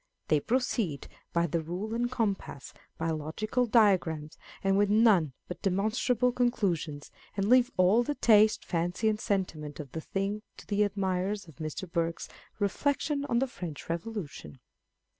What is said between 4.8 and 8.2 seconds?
none but demonstrable conclu sions, and leave all the